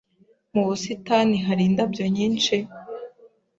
Mu 0.53 0.61
busitani 0.67 1.37
hari 1.45 1.63
indabyo 1.69 2.03
nyinshi? 2.15 2.55